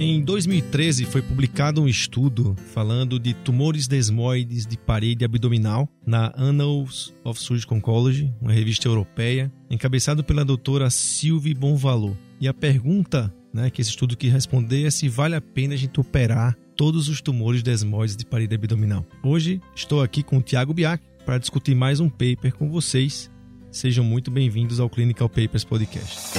[0.00, 7.12] Em 2013 foi publicado um estudo falando de tumores desmoides de parede abdominal na Annals
[7.24, 12.16] of Surgical Oncology, uma revista europeia, encabeçado pela doutora Sylvie Bonvalot.
[12.40, 15.76] E a pergunta né, que esse estudo quis responder é se vale a pena a
[15.76, 19.04] gente operar todos os tumores desmoides de parede abdominal.
[19.20, 23.28] Hoje estou aqui com o Tiago Biak para discutir mais um paper com vocês.
[23.72, 26.38] Sejam muito bem-vindos ao Clinical Papers Podcast.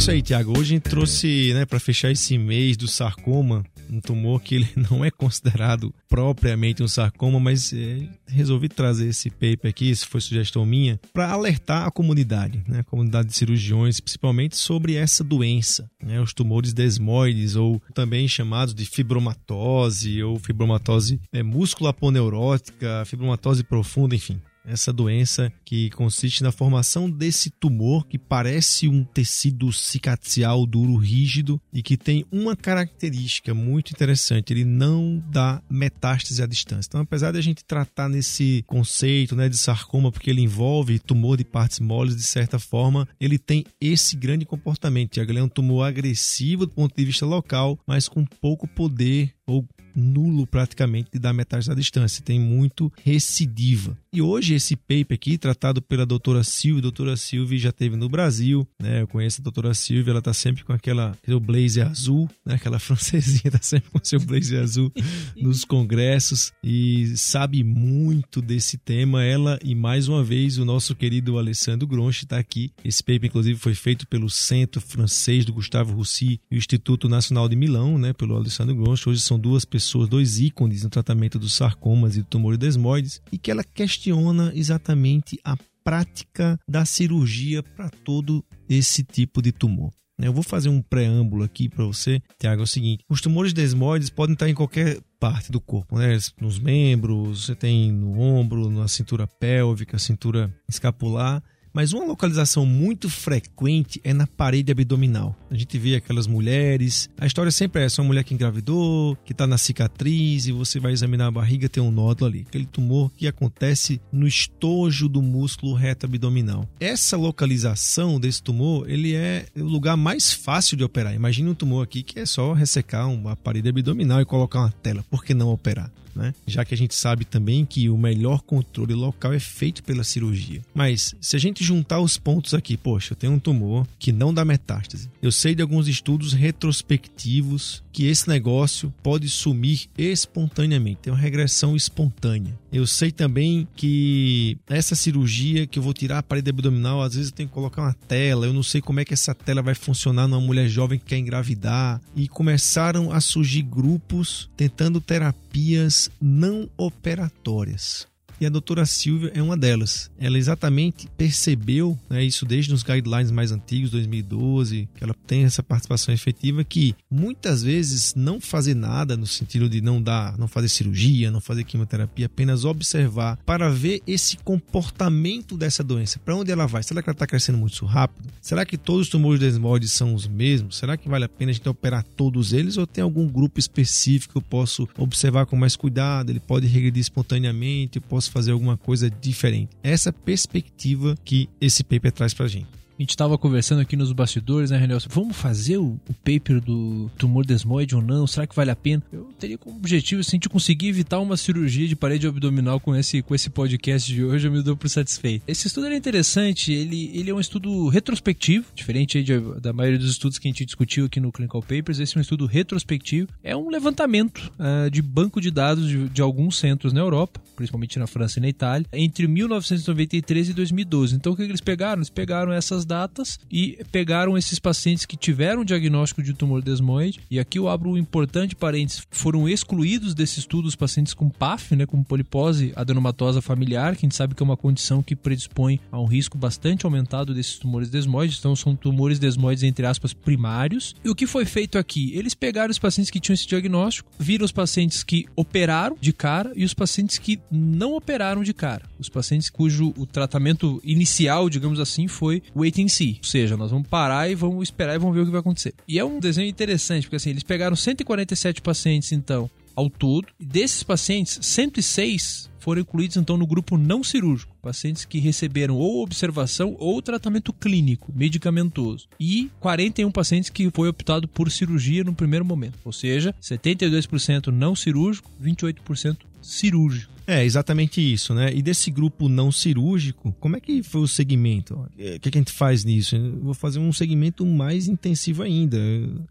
[0.00, 0.52] Isso aí, Tiago.
[0.52, 4.68] Hoje a gente trouxe, né, para fechar esse mês do sarcoma, um tumor que ele
[4.90, 10.22] não é considerado propriamente um sarcoma, mas é, resolvi trazer esse paper aqui, isso foi
[10.22, 15.86] sugestão minha, para alertar a comunidade, né, a comunidade de cirurgiões, principalmente sobre essa doença,
[16.02, 24.14] né, os tumores desmoides, ou também chamados de fibromatose, ou fibromatose é, musculoaponeurótica, fibromatose profunda,
[24.14, 30.96] enfim essa doença que consiste na formação desse tumor que parece um tecido cicatricial duro,
[30.96, 36.88] rígido e que tem uma característica muito interessante: ele não dá metástase à distância.
[36.88, 41.36] Então, apesar de a gente tratar nesse conceito né, de sarcoma, porque ele envolve tumor
[41.36, 45.18] de partes moles, de certa forma, ele tem esse grande comportamento.
[45.18, 49.66] Ele é um tumor agressivo do ponto de vista local, mas com pouco poder ou
[49.94, 53.96] nulo praticamente dar metade à distância, tem muito recidiva.
[54.12, 58.66] E hoje esse paper aqui, tratado pela doutora Silvia, doutora Silvia já teve no Brasil,
[58.80, 59.02] né?
[59.02, 62.54] Eu conheço a doutora Silvia, ela tá sempre com aquela seu blazer azul, né?
[62.54, 64.92] Aquela francesinha tá sempre com seu blazer azul
[65.36, 69.22] nos congressos e sabe muito desse tema.
[69.22, 72.72] Ela e mais uma vez o nosso querido Alessandro Gronchi está aqui.
[72.84, 77.48] Esse paper inclusive foi feito pelo Centro Francês do Gustavo Roussy e o Instituto Nacional
[77.48, 78.12] de Milão, né?
[78.12, 79.08] Pelo Alessandro Gronchi.
[79.08, 83.38] Hoje são duas pessoas, dois ícones no tratamento dos sarcomas e do tumor desmoides e
[83.38, 89.92] que ela questiona exatamente a prática da cirurgia para todo esse tipo de tumor.
[90.18, 94.10] Eu vou fazer um preâmbulo aqui para você, Tiago, é o seguinte: os tumores desmoides
[94.10, 96.18] podem estar em qualquer parte do corpo, né?
[96.38, 101.42] Nos membros, você tem no ombro, na cintura pélvica, cintura escapular
[101.72, 105.36] mas uma localização muito frequente é na parede abdominal.
[105.50, 109.32] A gente vê aquelas mulheres, a história sempre é essa, uma mulher que engravidou, que
[109.32, 113.10] está na cicatriz e você vai examinar a barriga, tem um nódulo ali, aquele tumor
[113.16, 116.68] que acontece no estojo do músculo reto abdominal.
[116.78, 121.14] Essa localização desse tumor, ele é o lugar mais fácil de operar.
[121.14, 125.04] Imagine um tumor aqui que é só ressecar uma parede abdominal e colocar uma tela.
[125.10, 125.90] Por que não operar?
[126.14, 126.34] né?
[126.46, 130.62] Já que a gente sabe também que o melhor controle local é feito pela cirurgia.
[130.74, 134.32] Mas se a gente juntar os pontos aqui, poxa, eu tenho um tumor que não
[134.32, 135.10] dá metástase.
[135.22, 141.74] Eu sei de alguns estudos retrospectivos que esse negócio pode sumir espontaneamente, tem uma regressão
[141.74, 142.58] espontânea.
[142.70, 147.30] Eu sei também que essa cirurgia que eu vou tirar a parede abdominal, às vezes
[147.30, 149.74] eu tenho que colocar uma tela, eu não sei como é que essa tela vai
[149.74, 152.02] funcionar numa mulher jovem que quer engravidar.
[152.14, 158.09] E começaram a surgir grupos tentando terapias não operatórias.
[158.40, 160.10] E a doutora Silvia é uma delas.
[160.18, 165.62] Ela exatamente percebeu, né, isso desde os guidelines mais antigos, 2012, que ela tem essa
[165.62, 170.70] participação efetiva, que muitas vezes não fazer nada, no sentido de não dar, não fazer
[170.70, 176.18] cirurgia, não fazer quimioterapia, apenas observar para ver esse comportamento dessa doença.
[176.18, 176.82] Para onde ela vai?
[176.82, 178.26] Será que ela está crescendo muito rápido?
[178.40, 180.78] Será que todos os tumores desmoides são os mesmos?
[180.78, 184.32] Será que vale a pena a gente operar todos eles ou tem algum grupo específico
[184.32, 186.30] que eu posso observar com mais cuidado?
[186.30, 189.70] Ele pode regredir espontaneamente, eu posso fazer alguma coisa diferente.
[189.82, 192.79] Essa perspectiva que esse paper traz pra gente.
[193.00, 194.94] A gente estava conversando aqui nos bastidores, né, René?
[195.08, 198.26] Vamos fazer o, o, paper do tumor desmoide ou não?
[198.26, 199.02] Será que vale a pena?
[199.10, 203.22] Eu teria como objetivo, assim, de conseguir evitar uma cirurgia de parede abdominal com esse,
[203.22, 205.44] com esse podcast de hoje, eu me dou por satisfeito.
[205.48, 210.10] Esse estudo é interessante, ele, ele é um estudo retrospectivo, diferente de, da maioria dos
[210.10, 213.28] estudos que a gente discutiu aqui no Clinical Papers, esse é um estudo retrospectivo.
[213.42, 217.98] É um levantamento uh, de banco de dados de, de alguns centros na Europa, principalmente
[217.98, 221.16] na França e na Itália, entre 1993 e 2012.
[221.16, 222.00] Então, o que eles pegaram?
[222.00, 227.20] Eles pegaram essas datas e pegaram esses pacientes que tiveram diagnóstico de tumor desmoide.
[227.30, 231.76] E aqui eu abro um importante parênteses: foram excluídos desse estudo os pacientes com PAF,
[231.76, 235.78] né, com polipose adenomatosa familiar, que a gente sabe que é uma condição que predispõe
[235.92, 238.38] a um risco bastante aumentado desses tumores desmoides.
[238.38, 240.94] Então, são tumores desmoides, entre aspas, primários.
[241.04, 242.12] E o que foi feito aqui?
[242.14, 246.52] Eles pegaram os pacientes que tinham esse diagnóstico, viram os pacientes que operaram de cara
[246.56, 248.82] e os pacientes que não operaram de cara.
[248.98, 253.18] Os pacientes cujo o tratamento inicial, digamos assim, foi o 18 em si.
[253.18, 255.74] Ou seja, nós vamos parar e vamos esperar e vamos ver o que vai acontecer.
[255.86, 260.28] E é um desenho interessante, porque assim, eles pegaram 147 pacientes, então, ao todo.
[260.38, 266.76] Desses pacientes, 106 foram incluídos então no grupo não cirúrgico, pacientes que receberam ou observação
[266.78, 272.78] ou tratamento clínico medicamentoso, e 41 pacientes que foi optado por cirurgia no primeiro momento,
[272.84, 277.12] ou seja, 72% não cirúrgico, 28% cirúrgico.
[277.26, 278.52] É, exatamente isso, né?
[278.54, 281.74] E desse grupo não cirúrgico, como é que foi o segmento?
[281.74, 283.16] O que, é que a gente faz nisso?
[283.16, 285.78] Eu vou fazer um segmento mais intensivo ainda.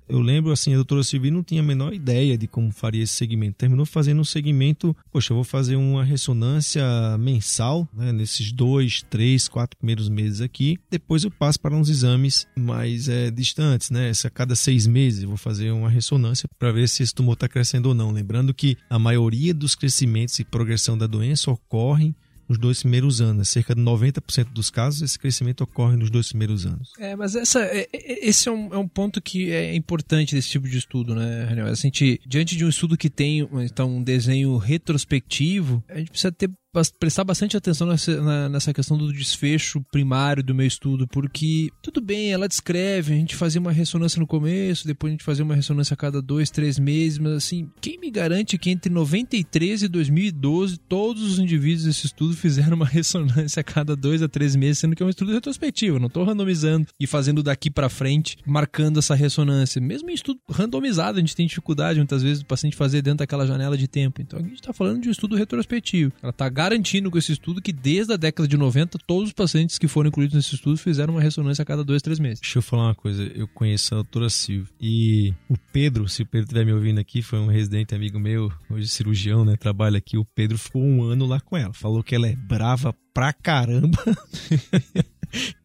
[0.08, 3.14] Eu lembro, assim, a doutora Silvia não tinha a menor ideia de como faria esse
[3.14, 3.58] segmento.
[3.58, 6.84] Terminou fazendo um segmento, poxa, eu vou fazer uma ressonância
[7.18, 8.12] mensal, né?
[8.12, 10.78] Nesses dois, três, quatro primeiros meses aqui.
[10.90, 14.10] Depois eu passo para uns exames mais é, distantes, né?
[14.10, 17.34] Essa, a cada seis meses eu vou fazer uma ressonância para ver se esse tumor
[17.34, 18.12] está crescendo ou não.
[18.12, 20.44] Lembrando que a maioria dos crescimentos e
[20.90, 22.16] progressão da doença ocorre
[22.48, 23.50] nos dois primeiros anos.
[23.50, 26.90] Cerca de 90% dos casos, esse crescimento ocorre nos dois primeiros anos.
[26.98, 30.50] É, mas essa, é, é, esse é um, é um ponto que é importante desse
[30.50, 31.68] tipo de estudo, né, Raniel?
[31.68, 36.32] A gente, diante de um estudo que tem então, um desenho retrospectivo, a gente precisa
[36.32, 36.50] ter
[37.00, 42.32] prestar bastante atenção nessa, nessa questão do desfecho primário do meu estudo, porque tudo bem,
[42.32, 45.94] ela descreve, a gente fazia uma ressonância no começo, depois a gente fazia uma ressonância
[45.94, 50.78] a cada dois, três meses, mas assim, quem me garante que entre 93 e 2012
[50.78, 54.96] todos os indivíduos desse estudo fizeram uma ressonância a cada dois a três meses, sendo
[54.96, 59.16] que é um estudo retrospectivo, não estou randomizando e fazendo daqui para frente, marcando essa
[59.16, 59.82] ressonância.
[59.82, 63.48] Mesmo em estudo randomizado, a gente tem dificuldade muitas vezes do paciente fazer dentro daquela
[63.48, 64.22] janela de tempo.
[64.22, 66.12] Então a gente está falando de um estudo retrospectivo.
[66.22, 69.78] Ela está garantindo com esse estudo que desde a década de 90, todos os pacientes
[69.78, 72.42] que foram incluídos nesse estudo fizeram uma ressonância a cada dois, três meses.
[72.42, 76.26] Deixa eu falar uma coisa, eu conheço a doutora Silvia e o Pedro, se o
[76.26, 80.18] Pedro estiver me ouvindo aqui, foi um residente amigo meu, hoje cirurgião, né, trabalha aqui,
[80.18, 83.98] o Pedro ficou um ano lá com ela, falou que ela é brava pra caramba.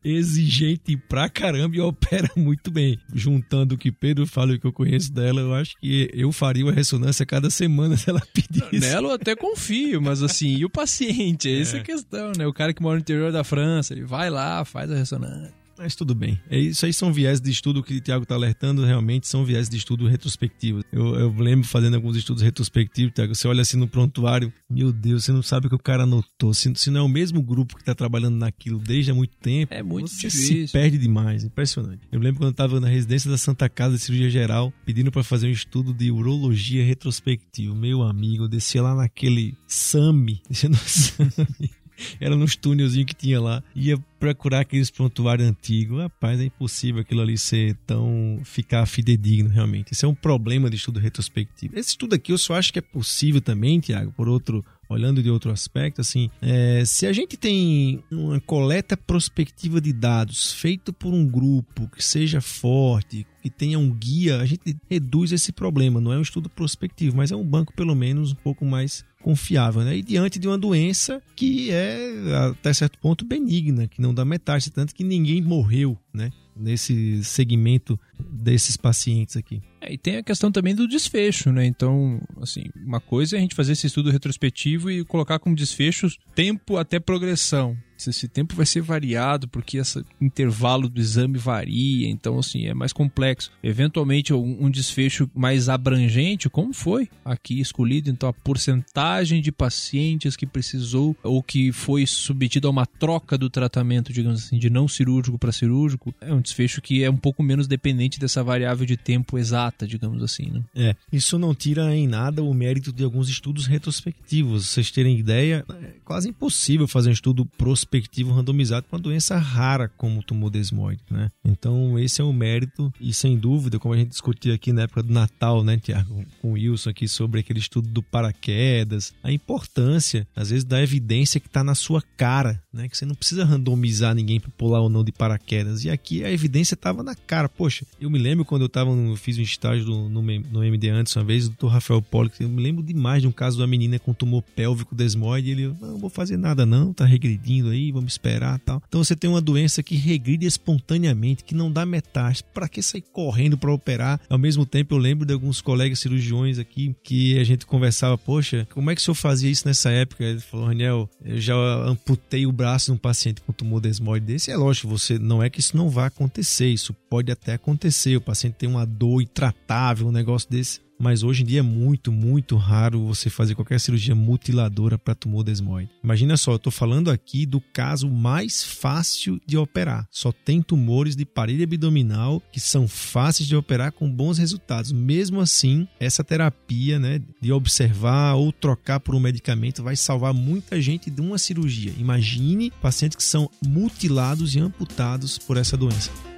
[0.05, 2.99] exigente pra caramba e opera muito bem.
[3.13, 6.31] Juntando o que Pedro fala e o que eu conheço dela, eu acho que eu
[6.33, 8.81] faria uma ressonância cada semana se ela pedisse.
[8.81, 11.51] Nela eu até confio, mas assim, e o paciente?
[11.61, 11.79] Essa é.
[11.79, 12.47] é a questão, né?
[12.47, 15.64] O cara que mora no interior da França, ele vai lá, faz a ressonância.
[15.79, 16.41] Mas tudo bem.
[16.49, 19.69] É isso aí são viés de estudo que o Tiago está alertando, realmente são viés
[19.69, 20.85] de estudo retrospectivos.
[20.93, 25.25] Eu, eu lembro fazendo alguns estudos retrospectivos, Tiago, você olha assim no prontuário, meu Deus,
[25.25, 26.55] você não sabe o que o cara anotou.
[26.55, 29.73] Se, se não é o mesmo grupo que está trabalhando naquilo desde há muito tempo,
[29.73, 30.67] é muito você difícil.
[30.67, 31.45] se perde demais.
[31.45, 32.01] Impressionante.
[32.11, 35.23] Eu lembro quando eu estava na residência da Santa Casa de Cirurgia Geral, pedindo para
[35.25, 37.75] fazer um estudo de urologia retrospectivo.
[37.75, 41.71] Meu amigo, eu descia lá naquele SAMI, descia no SAMI.
[42.21, 43.63] Era nos túnelzinhos que tinha lá.
[43.75, 45.99] Ia procurar aqueles prontuários antigos.
[45.99, 48.41] Rapaz, é impossível aquilo ali ser tão.
[48.45, 49.93] ficar fidedigno, realmente.
[49.93, 51.79] Isso é um problema de estudo retrospectivo.
[51.79, 55.31] Esse estudo aqui eu só acho que é possível também, Tiago, por outro olhando de
[55.31, 61.13] outro aspecto, assim, é, se a gente tem uma coleta prospectiva de dados feito por
[61.13, 66.01] um grupo que seja forte, que tenha um guia, a gente reduz esse problema.
[66.01, 69.83] Não é um estudo prospectivo, mas é um banco pelo menos um pouco mais confiável,
[69.83, 69.99] né?
[69.99, 72.11] E diante de uma doença que é
[72.49, 76.33] até certo ponto benigna, que não dá metade, tanto que ninguém morreu, né?
[76.57, 79.63] Nesse segmento desses pacientes aqui.
[79.81, 81.67] É, e tem a questão também do desfecho, né?
[81.67, 86.09] Então, assim, uma coisa é a gente fazer esse estudo retrospectivo e colocar como desfecho
[86.35, 92.09] tempo até progressão se esse tempo vai ser variado porque esse intervalo do exame varia,
[92.09, 93.51] então assim é mais complexo.
[93.63, 100.47] Eventualmente um, desfecho mais abrangente, como foi aqui escolhido, então a porcentagem de pacientes que
[100.47, 105.39] precisou ou que foi submetido a uma troca do tratamento, digamos assim, de não cirúrgico
[105.39, 109.39] para cirúrgico, é um desfecho que é um pouco menos dependente dessa variável de tempo
[109.39, 110.63] exata, digamos assim, né?
[110.75, 114.67] É, isso não tira em nada o mérito de alguns estudos retrospectivos.
[114.67, 119.89] Vocês terem ideia, é quase impossível fazer um estudo prospectivo randomizado para uma doença rara
[119.89, 121.31] como o tumor desmoide, né?
[121.45, 125.03] Então esse é o mérito e sem dúvida, como a gente discutiu aqui na época
[125.03, 130.27] do Natal, né, Tiago, com o Wilson aqui sobre aquele estudo do paraquedas, a importância
[130.35, 132.89] às vezes da evidência que está na sua cara, né?
[132.89, 135.85] Que você não precisa randomizar ninguém para pular ou não de paraquedas.
[135.85, 137.49] E aqui a evidência estava na cara.
[137.49, 140.91] Poxa, eu me lembro quando eu tava no, fiz um estágio do, no, no MD
[140.91, 141.67] antes uma vez, o Dr.
[141.67, 145.51] Rafael Pollock, eu me lembro demais de um caso uma menina com tumor pélvico desmoide,
[145.51, 148.83] ele, não, não vou fazer nada não, tá regredindo aí, vamos esperar tal.
[148.87, 152.45] Então você tem uma doença que regride espontaneamente, que não dá metástase.
[152.53, 154.21] Para que sair correndo para operar?
[154.29, 158.67] Ao mesmo tempo, eu lembro de alguns colegas cirurgiões aqui que a gente conversava, poxa,
[158.73, 160.25] como é que o senhor fazia isso nessa época?
[160.25, 161.55] Ele falou, Raniel, eu já
[161.87, 164.51] amputei o braço de um paciente com tumor desmoide desse.
[164.51, 167.55] É lógico, você não é que isso não vá acontecer, isso pode até
[167.95, 168.17] acontecer.
[168.17, 172.13] O paciente tem uma dor intratável, um negócio desse mas hoje em dia é muito,
[172.13, 175.91] muito raro você fazer qualquer cirurgia mutiladora para tumor desmoide.
[176.03, 180.07] Imagina só, eu estou falando aqui do caso mais fácil de operar.
[180.11, 184.93] Só tem tumores de parede abdominal que são fáceis de operar com bons resultados.
[184.93, 190.81] Mesmo assim, essa terapia, né, de observar ou trocar por um medicamento vai salvar muita
[190.81, 191.93] gente de uma cirurgia.
[191.99, 196.34] Imagine pacientes que são mutilados e amputados por essa doença.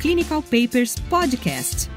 [0.00, 1.90] Clinical Papers Podcast.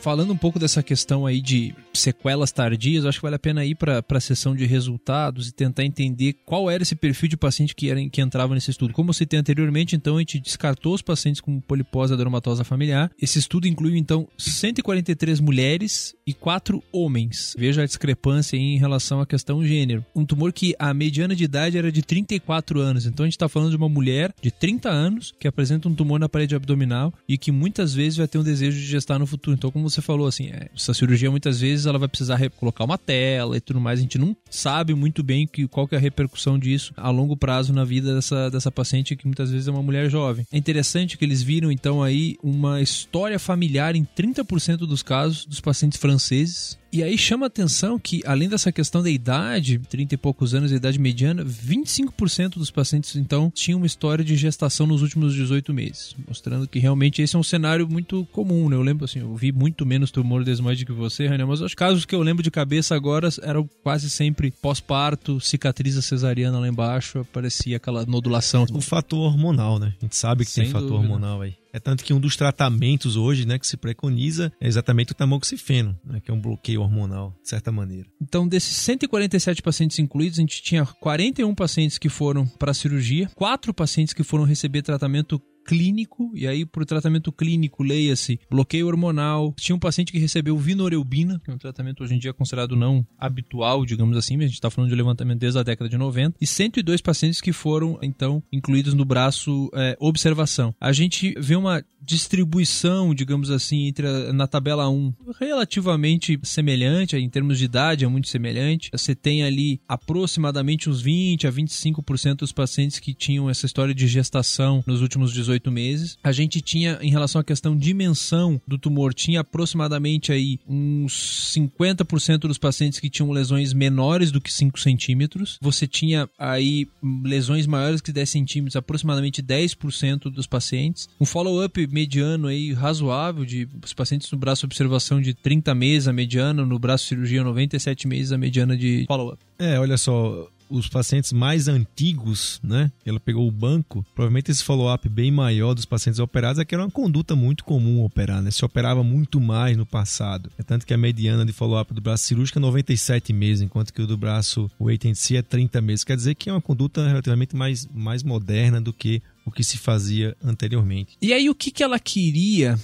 [0.00, 3.74] Falando um pouco dessa questão aí de sequelas tardias, acho que vale a pena ir
[3.74, 7.90] para a sessão de resultados e tentar entender qual era esse perfil de paciente que,
[7.90, 8.92] era, que entrava nesse estudo.
[8.92, 13.10] Como eu citei anteriormente, então a gente descartou os pacientes com polipose aderomatosa familiar.
[13.20, 17.54] Esse estudo incluiu então 143 mulheres e 4 homens.
[17.58, 20.04] Veja a discrepância em relação à questão gênero.
[20.14, 23.06] Um tumor que a mediana de idade era de 34 anos.
[23.06, 26.18] Então a gente está falando de uma mulher de 30 anos que apresenta um tumor
[26.18, 29.56] na parede abdominal e que muitas vezes vai ter um desejo de gestar no futuro.
[29.56, 32.98] Então, como você falou, assim, é, essa cirurgia muitas vezes ela vai precisar colocar uma
[32.98, 33.98] tela e tudo mais.
[33.98, 37.36] A gente não sabe muito bem que, qual que é a repercussão disso a longo
[37.36, 40.46] prazo na vida dessa, dessa paciente, que muitas vezes é uma mulher jovem.
[40.52, 45.60] É interessante que eles viram, então, aí uma história familiar em 30% dos casos dos
[45.60, 50.18] pacientes franceses e aí chama a atenção que, além dessa questão da idade, 30 e
[50.18, 55.02] poucos anos, a idade mediana, 25% dos pacientes, então, tinham uma história de gestação nos
[55.02, 56.14] últimos 18 meses.
[56.28, 58.76] Mostrando que realmente esse é um cenário muito comum, né?
[58.76, 62.04] Eu lembro, assim, eu vi muito menos tumor desmoide que você, René, mas os casos
[62.04, 67.76] que eu lembro de cabeça agora eram quase sempre pós-parto, cicatriz cesariana lá embaixo, aparecia
[67.76, 68.66] aquela nodulação.
[68.72, 69.94] O fator hormonal, né?
[70.00, 71.04] A gente sabe que Sem tem fator dúvida.
[71.12, 71.54] hormonal aí.
[71.72, 75.98] É tanto que um dos tratamentos hoje, né, que se preconiza é exatamente o tamoxifeno,
[76.04, 78.06] né, que é um bloqueio hormonal, de certa maneira.
[78.20, 83.30] Então, desses 147 pacientes incluídos, a gente tinha 41 pacientes que foram para a cirurgia,
[83.34, 88.86] 4 pacientes que foram receber tratamento clínico, e aí para o tratamento clínico, leia-se bloqueio
[88.86, 89.54] hormonal.
[89.56, 93.06] Tinha um paciente que recebeu vinoreubina, que é um tratamento hoje em dia considerado não
[93.18, 96.36] habitual, digamos assim, mas a gente está falando de levantamento desde a década de 90,
[96.40, 100.74] e 102 pacientes que foram, então, incluídos no braço é, observação.
[100.80, 107.28] A gente vê uma distribuição, digamos assim, entre a, na tabela 1 relativamente semelhante, em
[107.28, 108.90] termos de idade é muito semelhante.
[108.92, 114.06] Você tem ali aproximadamente uns 20 a 25% dos pacientes que tinham essa história de
[114.06, 116.18] gestação nos últimos 18 meses.
[116.22, 122.40] A gente tinha, em relação à questão dimensão do tumor, tinha aproximadamente aí uns 50%
[122.40, 125.58] dos pacientes que tinham lesões menores do que 5 centímetros.
[125.60, 126.86] Você tinha aí
[127.24, 131.08] lesões maiores que 10 centímetros, aproximadamente 10% dos pacientes.
[131.20, 136.12] Um follow-up mediano aí razoável de os pacientes no braço observação de 30 meses a
[136.12, 139.38] mediana, no braço cirurgia 97 meses a mediana de follow-up.
[139.58, 142.90] É, olha só, os pacientes mais antigos, né?
[143.04, 146.82] Ela pegou o banco, provavelmente esse follow-up bem maior dos pacientes operados é que era
[146.82, 148.50] uma conduta muito comum operar, né?
[148.50, 150.50] Se operava muito mais no passado.
[150.58, 154.00] É tanto que a mediana de follow-up do braço cirúrgico é 97 meses, enquanto que
[154.00, 156.04] o do braço wait and see é 30 meses.
[156.04, 159.76] Quer dizer que é uma conduta relativamente mais, mais moderna do que o que se
[159.76, 161.16] fazia anteriormente.
[161.20, 162.78] E aí, o que, que ela queria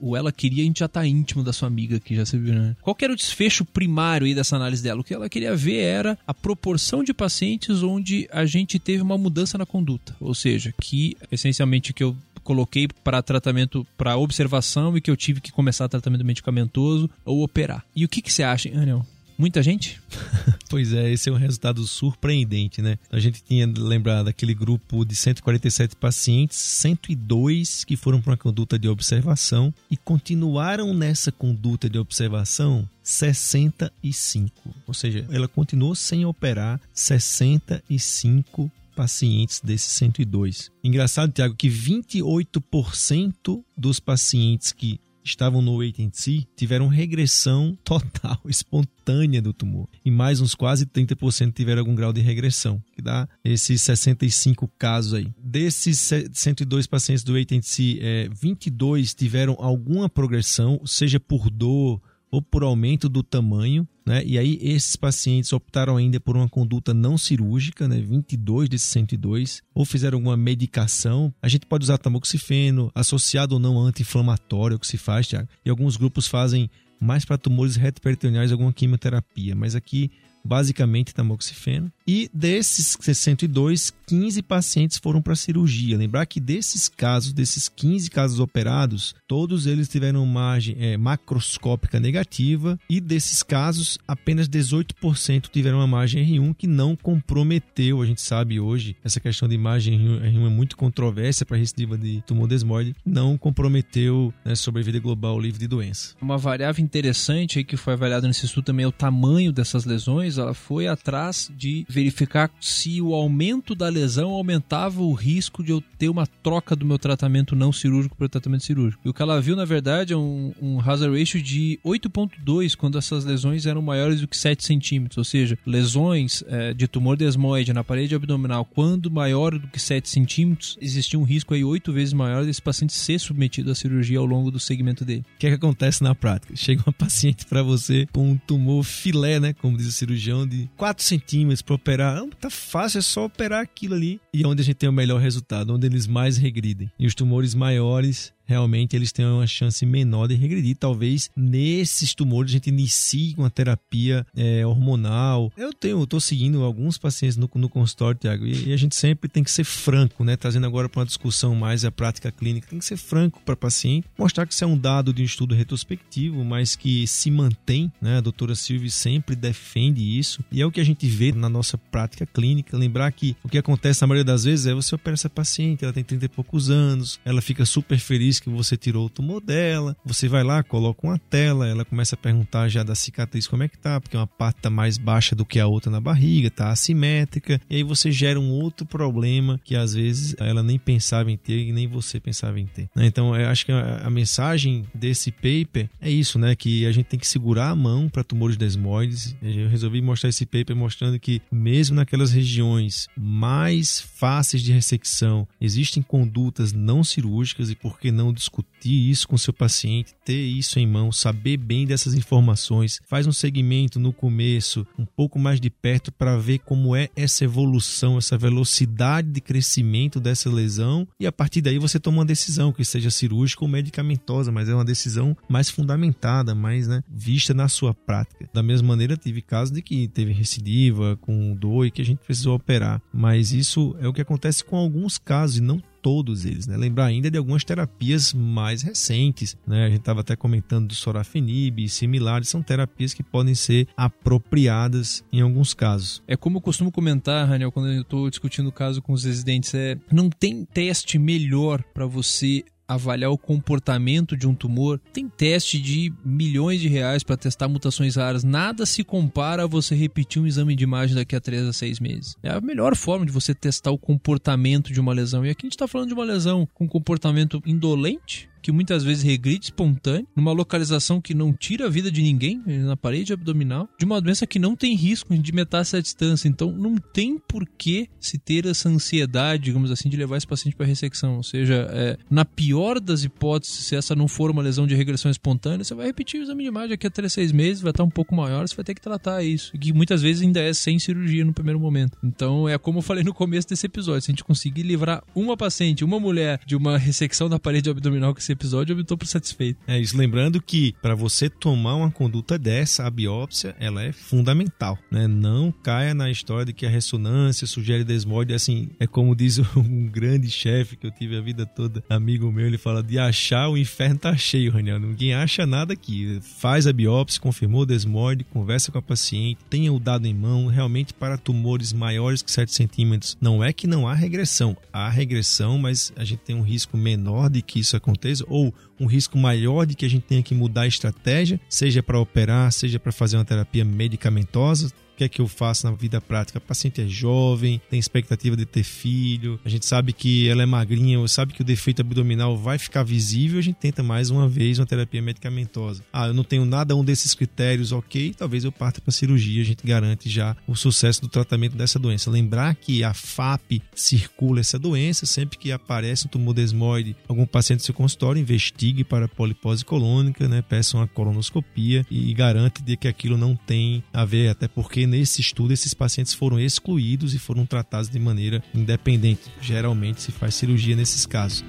[0.00, 2.54] o ela queria, a gente já tá íntimo da sua amiga aqui, já se viu,
[2.54, 2.76] né?
[2.82, 5.00] Qual era o desfecho primário aí dessa análise dela?
[5.00, 9.16] O que ela queria ver era a proporção de pacientes onde a gente teve uma
[9.16, 10.16] mudança na conduta.
[10.20, 15.40] Ou seja, que essencialmente que eu coloquei para tratamento para observação e que eu tive
[15.40, 17.84] que começar tratamento medicamentoso ou operar.
[17.94, 19.04] E o que, que você acha, Anel?
[19.38, 20.00] Muita gente?
[20.68, 22.98] pois é, esse é um resultado surpreendente, né?
[23.08, 28.76] A gente tinha lembrado daquele grupo de 147 pacientes, 102 que foram para uma conduta
[28.76, 34.74] de observação e continuaram nessa conduta de observação 65.
[34.88, 40.72] Ou seja, ela continuou sem operar 65 pacientes desses 102.
[40.82, 44.98] Engraçado, Tiago, que 28% dos pacientes que
[45.30, 49.88] estavam no wait and see tiveram regressão total, espontânea do tumor.
[50.04, 55.14] E mais uns quase 30% tiveram algum grau de regressão, que dá esses 65 casos
[55.14, 55.32] aí.
[55.38, 62.00] Desses 102 pacientes do wait and see, é, 22 tiveram alguma progressão, seja por dor,
[62.30, 64.22] ou por aumento do tamanho, né?
[64.24, 68.00] E aí esses pacientes optaram ainda por uma conduta não cirúrgica, né?
[68.00, 71.32] 22 desses 102, ou fizeram alguma medicação.
[71.42, 75.48] A gente pode usar tamoxifeno, associado ou não anti-inflamatório, que se faz, Thiago.
[75.64, 76.70] E alguns grupos fazem
[77.00, 79.54] mas para tumores retroperitoneais alguma quimioterapia.
[79.54, 80.10] Mas aqui
[80.44, 81.90] basicamente tamoxifeno.
[82.06, 85.98] E desses 62, 15 pacientes foram para cirurgia.
[85.98, 92.78] Lembrar que desses casos, desses 15 casos operados, todos eles tiveram margem é, macroscópica negativa
[92.88, 98.00] e desses casos, apenas 18% tiveram uma margem R1 que não comprometeu.
[98.00, 102.22] A gente sabe hoje, essa questão de margem R1 é muito controversa para recidiva de
[102.22, 106.14] tumor desmoide, não comprometeu né, sobrevida global livre de doença.
[106.20, 110.27] Uma variável interessante aí que foi avaliada nesse estudo também é o tamanho dessas lesões.
[110.36, 115.82] Ela foi atrás de verificar se o aumento da lesão aumentava o risco de eu
[115.98, 119.00] ter uma troca do meu tratamento não cirúrgico para o tratamento cirúrgico.
[119.04, 122.98] E o que ela viu, na verdade, é um, um hazard ratio de 8,2 quando
[122.98, 125.18] essas lesões eram maiores do que 7 centímetros.
[125.18, 130.08] Ou seja, lesões é, de tumor desmoide na parede abdominal, quando maior do que 7
[130.08, 134.26] centímetros, existia um risco aí 8 vezes maior desse paciente ser submetido à cirurgia ao
[134.26, 135.24] longo do segmento dele.
[135.36, 136.54] O que, é que acontece na prática?
[136.56, 139.52] Chega uma paciente para você com um tumor filé, né?
[139.52, 142.16] Como diz o cirurgião, de 4 centímetros para operar.
[142.16, 144.20] Não, tá fácil, é só operar aquilo ali.
[144.32, 146.90] E é onde a gente tem o melhor resultado, onde eles mais regridem.
[146.98, 150.74] E os tumores maiores realmente eles têm uma chance menor de regredir.
[150.76, 155.52] Talvez nesses tumores a gente inicie uma terapia é, hormonal.
[155.56, 159.28] Eu tenho, estou seguindo alguns pacientes no, no consultório, Tiago, e, e, a gente sempre
[159.28, 160.34] tem que ser franco, né?
[160.34, 164.06] Trazendo agora para uma discussão mais a prática clínica, tem que ser franco para paciente,
[164.18, 168.16] mostrar que isso é um dado de um estudo retrospectivo, mas que se mantém, né?
[168.16, 171.76] A doutora Silvia sempre defende isso, e é o que a gente vê na nossa
[171.76, 172.78] prática clínica.
[172.78, 175.92] Lembrar que o que acontece na maioria das vezes é você opera essa paciente, ela
[175.92, 179.96] tem 30 e poucos anos, ela fica super feliz que você tirou o tumor dela,
[180.04, 183.68] você vai lá, coloca uma tela, ela começa a perguntar já da cicatriz como é
[183.68, 186.70] que tá, porque uma parte tá mais baixa do que a outra na barriga, tá
[186.70, 191.36] assimétrica, e aí você gera um outro problema que às vezes ela nem pensava em
[191.36, 192.88] ter e nem você pensava em ter.
[192.94, 193.06] Né?
[193.06, 197.06] Então, eu acho que a, a, mensagem desse paper é isso, né, que a gente
[197.06, 199.36] tem que segurar a mão para tumores desmoides.
[199.42, 206.02] Eu resolvi mostrar esse paper mostrando que mesmo naquelas regiões mais fáceis de ressecção, existem
[206.02, 210.86] condutas não cirúrgicas e por que não discutir isso com seu paciente, ter isso em
[210.86, 216.12] mão, saber bem dessas informações, faz um segmento no começo, um pouco mais de perto
[216.12, 221.06] para ver como é essa evolução, essa velocidade de crescimento dessa lesão.
[221.18, 224.74] E a partir daí você toma uma decisão que seja cirúrgica ou medicamentosa, mas é
[224.74, 228.48] uma decisão mais fundamentada, mais né, vista na sua prática.
[228.52, 232.18] Da mesma maneira, tive casos de que teve recidiva com dor e que a gente
[232.18, 236.66] precisou operar, mas isso é o que acontece com alguns casos e não todos eles,
[236.66, 236.74] né?
[236.74, 239.84] Lembrar ainda de algumas terapias mais recentes, né?
[239.84, 245.22] A gente estava até comentando do sorafenib e similares, são terapias que podem ser apropriadas
[245.30, 246.22] em alguns casos.
[246.26, 249.74] É como eu costumo comentar, Raniel, quando eu estou discutindo o caso com os residentes,
[249.74, 254.98] é não tem teste melhor para você avaliar o comportamento de um tumor.
[255.12, 258.42] Tem teste de milhões de reais para testar mutações raras.
[258.42, 262.00] Nada se compara a você repetir um exame de imagem daqui a 3 a 6
[262.00, 262.36] meses.
[262.42, 265.44] É a melhor forma de você testar o comportamento de uma lesão.
[265.44, 269.22] E aqui a gente está falando de uma lesão com comportamento indolente, que muitas vezes
[269.22, 274.04] regride espontâneo, numa localização que não tira a vida de ninguém, na parede abdominal, de
[274.04, 276.48] uma doença que não tem risco de metástase à distância.
[276.48, 280.76] Então, não tem por que se ter essa ansiedade, digamos assim, de levar esse paciente
[280.76, 281.36] para ressecção.
[281.36, 285.30] Ou seja, é, na pior das hipóteses, se essa não for uma lesão de regressão
[285.30, 288.04] espontânea, você vai repetir o exame de imagem daqui a 3, 6 meses, vai estar
[288.04, 289.70] um pouco maior, você vai ter que tratar isso.
[289.74, 292.18] E que muitas vezes ainda é sem cirurgia no primeiro momento.
[292.22, 295.56] Então, é como eu falei no começo desse episódio: se a gente conseguir livrar uma
[295.56, 299.18] paciente, uma mulher, de uma ressecção da parede abdominal que esse episódio, eu me estou
[299.24, 299.78] satisfeito.
[299.86, 300.16] É isso.
[300.16, 305.26] Lembrando que para você tomar uma conduta dessa, a biópsia, ela é fundamental, né?
[305.26, 308.54] Não caia na história de que a ressonância sugere desmode.
[308.54, 312.66] Assim, é como diz um grande chefe que eu tive a vida toda, amigo meu,
[312.66, 314.98] ele fala de achar o inferno tá cheio, Raniel.
[314.98, 316.40] Ninguém acha nada aqui.
[316.58, 320.66] Faz a biópsia, confirmou o desmode, conversa com a paciente, tenha o dado em mão.
[320.66, 324.76] Realmente, para tumores maiores que 7 centímetros, não é que não há regressão.
[324.92, 329.06] Há regressão, mas a gente tem um risco menor de que isso aconteça ou um
[329.06, 332.98] risco maior de que a gente tenha que mudar a estratégia, seja para operar, seja
[332.98, 336.58] para fazer uma terapia medicamentosa que é que eu faço na vida prática?
[336.58, 340.66] A paciente é jovem, tem expectativa de ter filho, a gente sabe que ela é
[340.66, 344.78] magrinha, sabe que o defeito abdominal vai ficar visível, a gente tenta mais uma vez
[344.78, 346.04] uma terapia medicamentosa.
[346.12, 349.64] Ah, eu não tenho nada um desses critérios, ok, talvez eu parta para cirurgia, a
[349.64, 352.30] gente garante já o sucesso do tratamento dessa doença.
[352.30, 357.80] Lembrar que a FAP circula essa doença, sempre que aparece um tumor desmoide, algum paciente
[357.80, 363.08] do seu consultório, investigue para polipose colônica, né, peça uma colonoscopia e garante de que
[363.08, 367.66] aquilo não tem a ver, até porque nesse estudo esses pacientes foram excluídos e foram
[367.66, 369.50] tratados de maneira independente.
[369.60, 371.64] Geralmente se faz cirurgia nesses casos.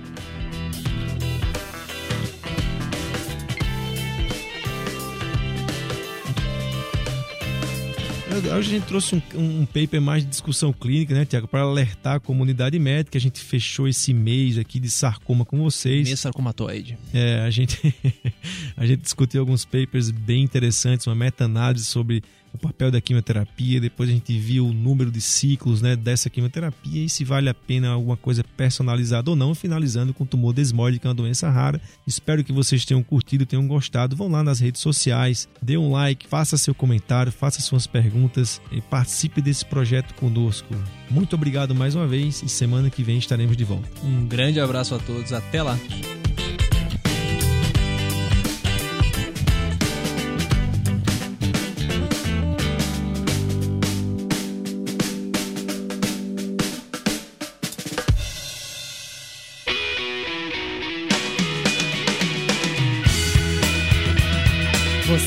[8.39, 12.15] Hoje a gente trouxe um, um, paper mais de discussão clínica, né, Tiago, para alertar
[12.15, 13.17] a comunidade médica.
[13.17, 16.08] A gente fechou esse mês aqui de sarcoma com vocês.
[16.08, 16.97] Mês sarcomatoide.
[17.13, 17.93] É, a gente,
[18.78, 24.09] a gente discutiu alguns papers bem interessantes, uma meta-análise sobre o papel da quimioterapia, depois
[24.09, 27.89] a gente viu o número de ciclos né, dessa quimioterapia e se vale a pena
[27.89, 31.81] alguma coisa personalizada ou não, finalizando com tumor desmoide, que é uma doença rara.
[32.05, 34.15] Espero que vocês tenham curtido, tenham gostado.
[34.15, 38.81] Vão lá nas redes sociais, dê um like, faça seu comentário, faça suas perguntas e
[38.81, 40.73] participe desse projeto conosco.
[41.09, 43.89] Muito obrigado mais uma vez e semana que vem estaremos de volta.
[44.03, 45.77] Um grande abraço a todos, até lá!